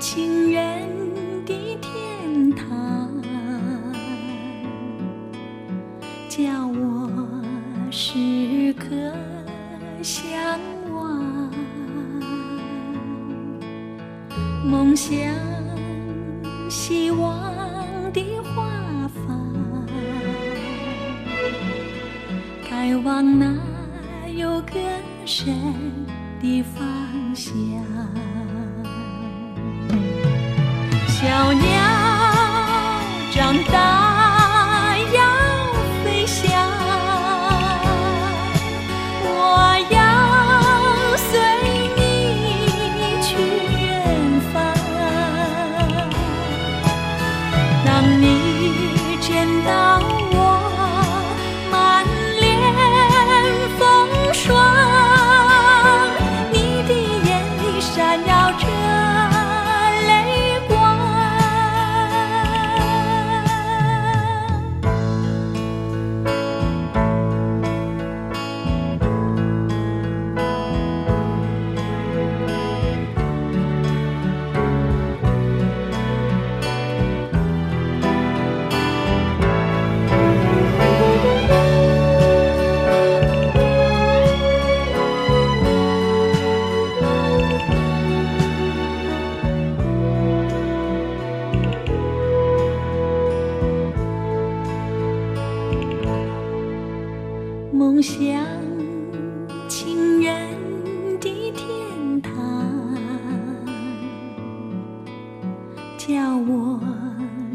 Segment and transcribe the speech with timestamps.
[0.00, 0.97] 情人。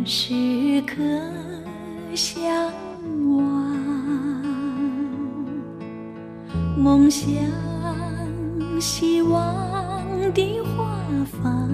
[0.05, 1.01] 时刻
[2.13, 2.43] 向
[3.37, 3.43] 往。
[6.77, 7.31] 梦想
[8.81, 9.41] 希望
[10.33, 10.85] 的花
[11.41, 11.69] 房，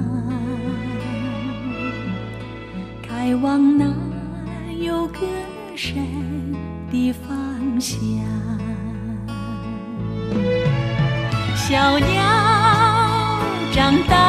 [3.02, 3.86] 开往那
[4.80, 5.20] 有歌
[5.76, 5.98] 声
[6.92, 7.98] 的方向。
[11.56, 12.08] 小鸟
[13.72, 14.29] 长大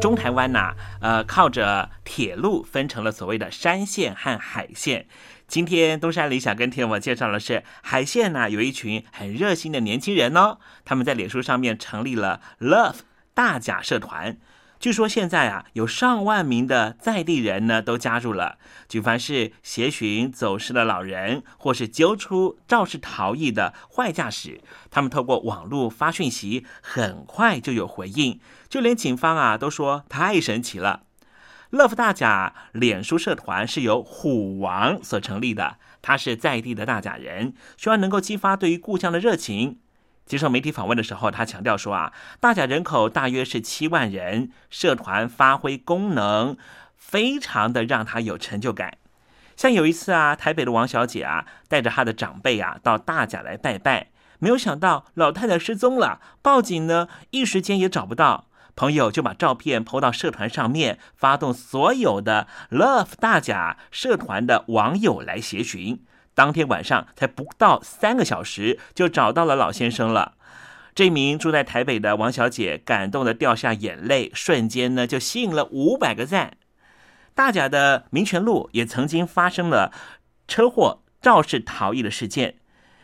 [0.00, 5.06] 中台湾呐，呃，靠着铁路分成了所谓的山线和海线。
[5.46, 13.00] 今天东山里想跟听我介绍的是海线呢，有一群很热心的年轻人哦，他们在脸书上面成立了 Love
[13.34, 14.38] 大甲社团。
[14.80, 18.56] 据说现在啊，有上万名的在地人呢都加入了。
[18.88, 28.40] 举凡是协寻走失的老人，或是揪出肇事逃逸的坏驾驶，他们透过网络发讯息，很快就有回应。
[28.70, 31.02] 就连警方啊都说太神奇了。
[31.68, 39.78] 乐福大甲脸书社团是由虎王所成立的，他是在地的大甲人，希望能够激发对于故乡的热情。
[40.30, 46.56] 接受媒体访问的时候，他强调说：“啊，大甲人口大约是七万人，社团发挥功能，
[46.96, 48.96] 非常的让他有成就感。
[49.56, 58.46] 像有一次啊，台北的王小姐啊，带着她的长辈啊到大甲来拜拜，没有想到老太太失踪了，报警呢，一时间也找不到，
[58.76, 66.04] 朋友就把照片抛到社团上面，发动所有的 Love 大甲社团的网友来协寻。”
[66.40, 70.38] 当天晚上才不到三个小时，就找到了老先生了。
[70.94, 76.56] 这名住在台北的王小姐感动的掉下眼泪，瞬间呢就吸引了五百个赞。
[77.34, 79.92] 大甲的民权路也曾经发生了
[80.48, 82.54] 车祸肇事逃逸的事件，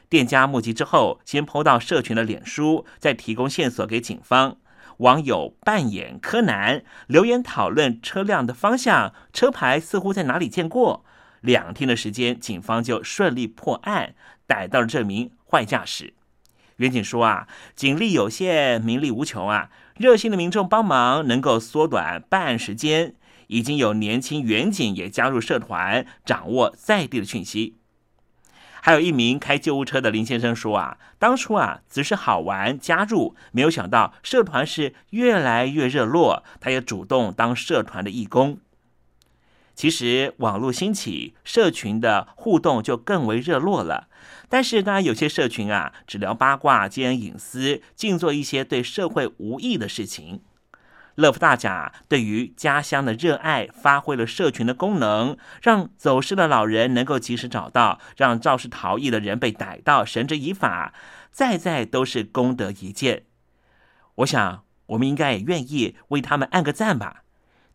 [0.09, 4.57] 店家目击之后，先抛到社群的脸书，再提供线索给警方。
[5.00, 11.05] 网友扮演柯南，留言讨论车辆的方向、车牌似乎在哪里见过。
[11.47, 14.15] 两天的时间，警方就顺利破案，
[14.49, 16.12] 逮到了这名坏驾驶。
[16.79, 23.15] 远警说啊，警力有限，民力无穷啊，热心的民众帮忙能够缩短办案时间。
[23.47, 27.76] 已经有年轻远警也加入社团，掌握在地的讯息。
[28.83, 38.59] 还有一名开救护车的林先生说啊，当初啊只是好玩加入，没有想到社团是越来越热络，他也主动当社团的义工。
[39.76, 44.09] 其实网络兴起，社群的互动就更为热络了。
[44.49, 50.40] 但是当然有些社群啊，只聊八卦、兼隐私，净做一些对社会无益的事情。
[51.16, 60.95] 乐福大甲对于家乡的热爱，发挥了社群的功能，让走失的老人能够及时找到，让肇事逃逸的人被逮到，绳之以法，
[61.30, 63.25] 再再都是功德一件。
[64.16, 67.25] 我想，我们应该也愿意为他们按个赞吧。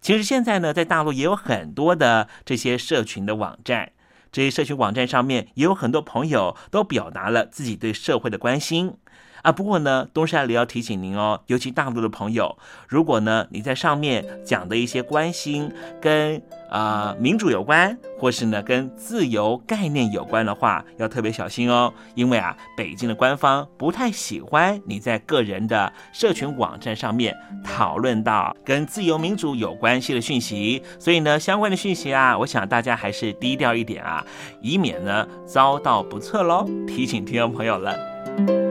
[0.02, 3.92] 其实现在呢，在大陆也有很多的这些社群的网站，
[4.32, 8.96] 这些社群网站上面也有很多朋友都表达了自己对社会的关心。
[9.42, 12.58] 啊，不过呢，东山里要提醒您哦，尤其大陆的朋友，
[12.88, 34.24] 如果呢你在上面讲的一些关心跟啊民主有关，或是呢跟自由概念有关的话，要特别小心哦，因为啊，北京的官方不太喜欢你在个人的社群网站上面讨论到跟自由民主有关系的讯息，所以呢，相关的讯息啊，我想大家还是低调一点啊，
[34.62, 36.70] 以免呢遭到不测喽。
[36.88, 38.71] 提醒听众朋友了。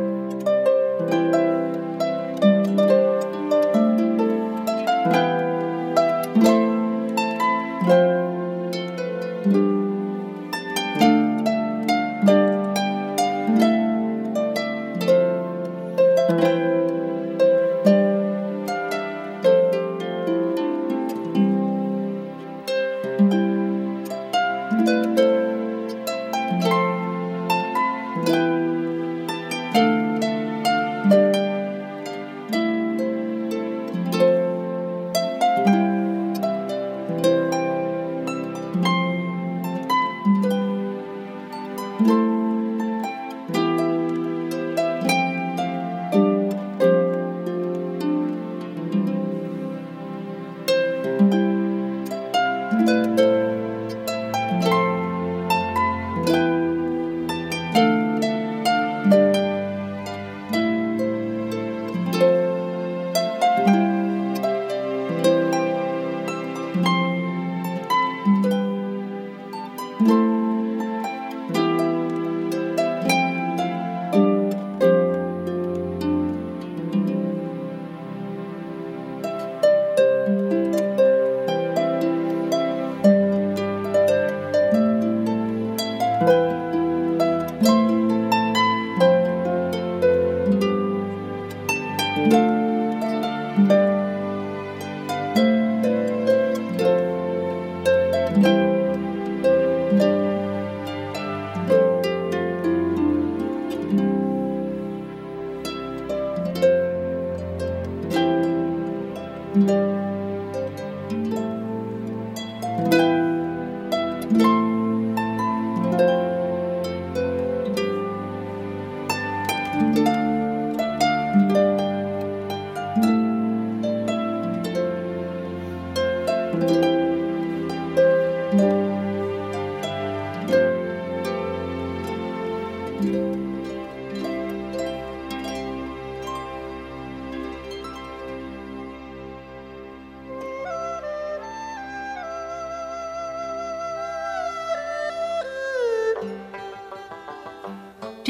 [1.10, 1.39] Thank you.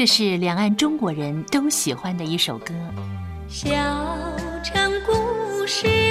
[0.01, 2.73] 这是两岸中国人都喜欢的一首歌。
[3.47, 3.69] 小
[4.63, 6.10] 城故事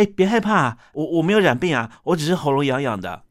[0.00, 3.22] 哎哎，别害怕，我我没有染病啊，我只是喉咙痒痒的。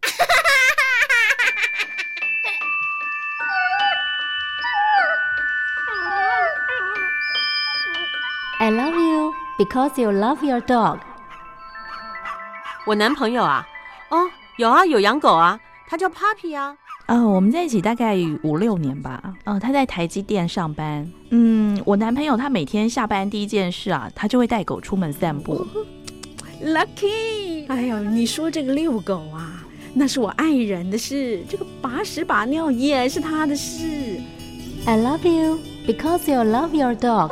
[8.60, 10.99] I love you because you love your dog。
[12.86, 13.67] 我男朋友啊，
[14.10, 14.29] 哦，
[14.60, 16.77] 有啊，有养狗啊，他叫 Puppy 啊。
[17.08, 19.34] 呃，我们在一起大概五六年吧。
[19.45, 21.12] 嗯、他在台积电上班。
[21.32, 25.65] 嗯，我男朋友他每天下班第一件事啊，他就会带狗出门散步。
[26.62, 34.20] Lucky，哎呦，你说这个遛狗啊，那是我爱人的事，这个把屎把尿也是他的事。
[34.87, 37.30] I love you because you love your dog。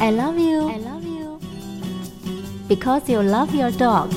[0.00, 0.68] I love you.
[0.68, 1.38] I love you.
[2.68, 4.10] Because you love your dog.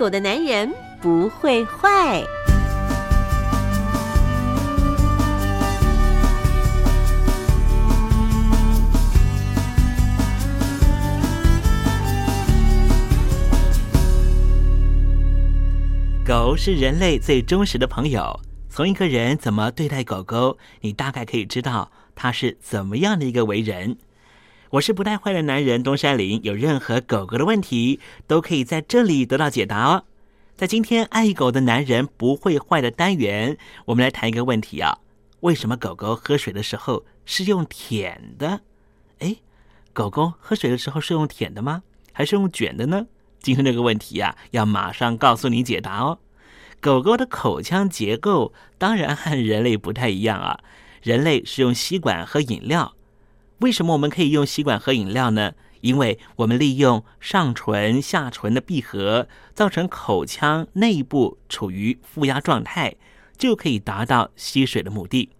[0.00, 2.24] 狗的男人不会坏。
[16.26, 18.40] 狗是人类最忠实的朋友。
[18.70, 23.98] 从一个人怎么对待狗狗，你大概可以知道他是怎么样的一个为人。
[24.70, 30.04] 我是不带坏的男人东山林，有任何狗狗的问题，都可以在这里得到解答哦。
[30.56, 34.98] 在今天爱狗的男人不会坏的单元，我们来谈一个问题啊：
[35.40, 38.60] 为什么狗狗喝水的时候是用舔的？
[39.18, 39.34] 哎，
[39.92, 41.82] 狗狗喝水的时候是用舔的吗？
[42.12, 43.08] 还是用卷的呢？
[43.42, 46.20] 今天这个问题呀、要马上告诉你解答哦。
[46.80, 50.60] 狗狗的口腔结构当然和人类不太一样啊，
[51.02, 52.94] 人类是用吸管喝饮料。
[53.60, 55.52] 为什么我们可以用吸管喝饮料呢？
[55.82, 62.96] 因为我们利用上唇、下唇的闭合，造成口腔内部处于负压状态，
[63.38, 65.30] 就可以达到吸水的目的。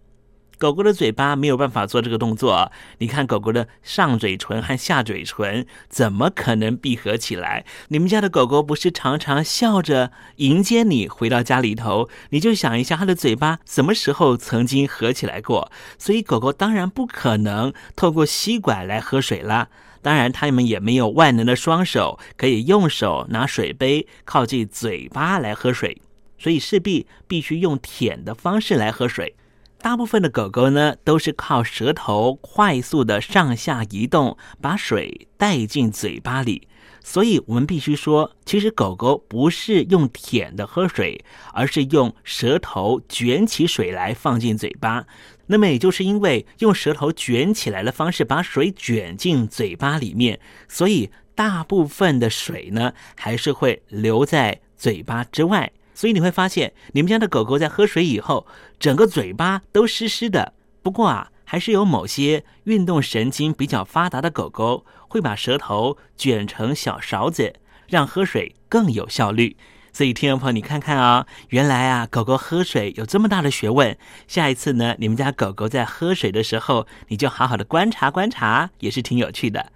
[0.61, 7.65] 狗狗的嘴巴没有办法做这个动作，你看狗狗的上嘴唇和下嘴唇怎么可能闭合起来？
[7.89, 12.11] 你们家的狗狗不是常常笑着迎接你回到家里头？
[12.29, 15.73] 你就想一下，它的嘴巴什么时候曾经合起来过？
[15.97, 19.69] 所以狗狗当然不可能透过吸管来喝水啦。
[20.03, 26.03] 当然，它们也没有万能的双手，可以用手拿水杯靠近嘴巴来喝水，
[26.39, 29.35] 所以势必必须用舔的方式来喝水。
[29.83, 36.69] 大部分的狗狗呢，都是靠舌头快速的上下移动，把水带进嘴巴里。
[37.03, 45.07] 所以，我们必须说，其实狗狗不是用舔的喝水，而是用舌头卷起水来放进嘴巴。
[45.47, 50.39] 那么，也就是因为用舌头卷起来的方式把水卷进嘴巴里面，
[50.69, 55.73] 所以大部分的水呢，还是会留在嘴巴之外。
[56.01, 58.47] 所以你会发现，你们家的狗狗在喝水以后，
[58.79, 60.55] 整个嘴巴都湿湿的。
[60.81, 67.53] 不过啊，还是有某些运动神经比较发达的狗狗，会把舌头卷成小勺子，
[67.87, 69.59] 让喝水更有效率。
[69.93, 73.95] 所以，听众朋友，你看看啊，原来啊，狗狗喝水有这么大的学问。
[74.27, 79.71] 下一次呢，你们家狗狗在喝水的时候，你就好好的观察观察，也是挺有趣的。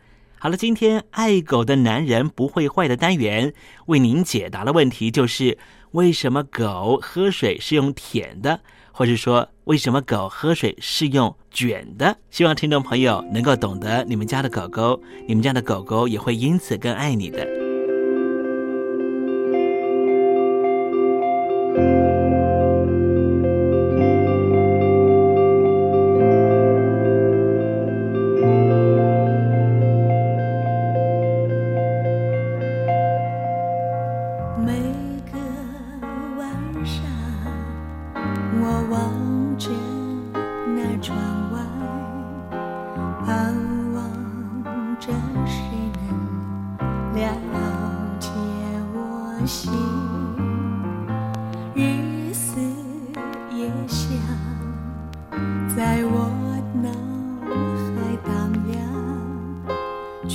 [0.45, 3.55] 好了，今天爱狗的男人不会坏的单元，
[3.87, 5.57] 为您解答的问题就是。
[5.93, 8.61] 为什么狗喝水是用舔的，
[8.93, 12.19] 或者说为什么狗喝水是用卷的？
[12.31, 17.64] 希望听众朋友能够懂得你们家的狗狗，你们家的狗狗也会因此更爱你的。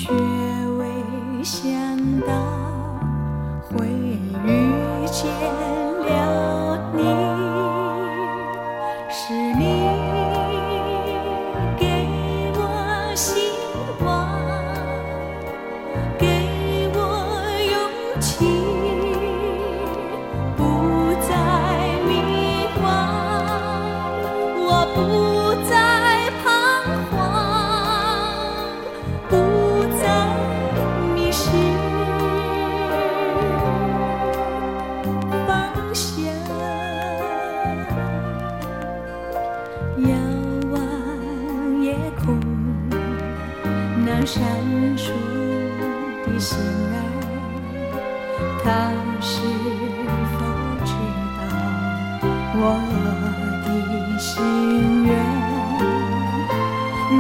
[0.01, 0.13] 却
[0.77, 1.78] 未相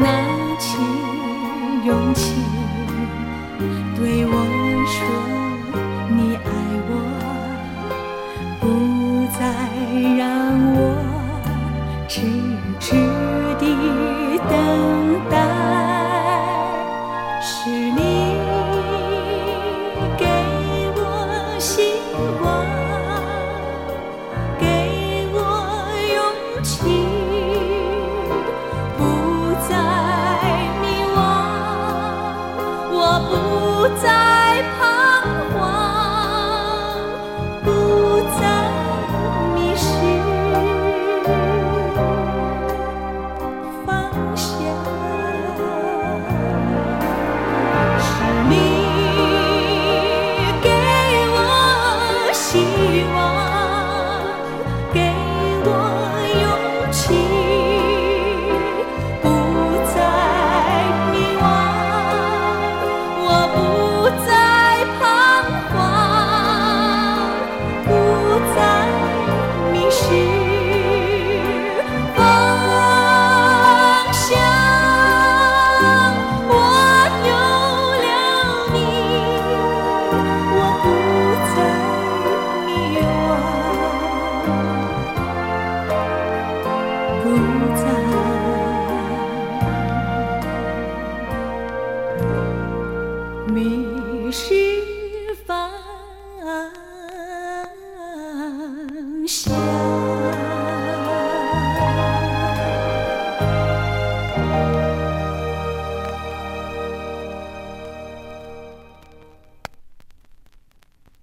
[0.01, 0.77] 拿起
[1.85, 2.48] 勇气。